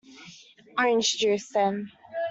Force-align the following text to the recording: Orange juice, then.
Orange 0.79 1.15
juice, 1.19 1.49
then. 1.49 1.91